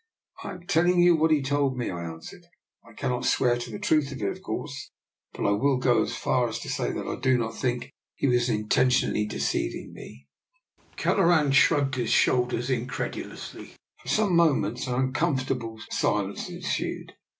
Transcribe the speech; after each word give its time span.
""I 0.43 0.53
am 0.53 0.65
telling 0.65 0.99
you 0.99 1.15
what 1.15 1.29
he 1.29 1.43
told 1.43 1.77
me," 1.77 1.91
I 1.91 2.03
answered." 2.11 2.47
I 2.89 2.93
cannot 2.93 3.23
swear 3.23 3.55
to 3.57 3.69
the 3.69 3.77
truth 3.77 4.11
of 4.11 4.19
it, 4.23 4.29
of 4.31 4.41
course, 4.41 4.89
but 5.31 5.45
I 5.45 5.51
will 5.51 5.77
go 5.77 6.03
so 6.05 6.13
far 6.15 6.49
as 6.49 6.57
to 6.61 6.69
say 6.69 6.91
that 6.91 7.05
I 7.05 7.17
do 7.19 7.37
not 7.37 7.55
think 7.55 7.93
he 8.15 8.25
was 8.25 8.49
intentionally 8.49 9.27
de 9.27 9.35
the 9.37 10.25
un^S^^^ 10.97 11.53
shrugged 11.53 11.93
his 11.93 12.09
shoulders 12.09 12.69
incredu 12.69 13.27
nessed." 13.29 13.75
^^^ 14.05 14.07
some 14.07 14.35
moments 14.35 14.87
an 14.87 14.95
uncomfort 15.13 15.45
DR. 15.45 15.53
NIKOLA'S 15.57 15.85
EXPERIMENT. 15.85 15.85
51 15.85 15.85
able 15.91 15.91
silence 15.91 16.49
ensued. 16.49 17.13